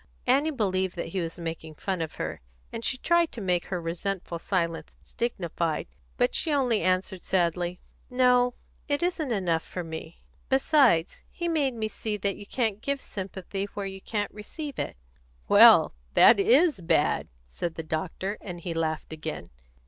_Annie 0.25 0.49
believed 0.49 0.95
that 0.95 1.09
he 1.09 1.19
was 1.21 1.37
making 1.37 1.75
fun 1.75 2.01
of 2.01 2.15
her, 2.15 2.41
and 2.73 2.83
she 2.83 2.97
tried 2.97 3.31
to 3.33 3.39
make 3.39 3.65
her 3.65 3.79
resentful 3.79 4.39
silence 4.39 4.95
dignified; 5.15 5.85
but 6.17 6.33
she 6.33 6.51
only 6.51 6.81
answered 6.81 7.23
sadly: 7.23 7.79
"No; 8.09 8.55
it 8.87 9.03
isn't 9.03 9.31
enough 9.31 9.61
for 9.61 9.83
me. 9.83 10.23
Besides, 10.49 11.21
he 11.29 11.47
made 11.47 11.75
me 11.75 11.87
see 11.87 12.17
that 12.17 12.35
you 12.35 12.47
can't 12.47 12.81
give 12.81 12.99
sympathy 12.99 13.65
where 13.75 13.85
you 13.85 14.01
can't 14.01 14.33
receive 14.33 14.79
it." 14.79 14.97
"Well, 15.47 15.93
that 16.15 16.39
is 16.39 16.81
bad," 16.81 17.27
said 17.47 17.75
the 17.75 17.83
doctor, 17.83 18.39
and 18.41 18.59
he 18.61 18.73
laughed 18.73 19.13
again. 19.13 19.51